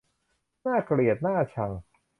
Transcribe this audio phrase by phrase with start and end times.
[0.65, 1.71] น่าเกลียดน่าชัง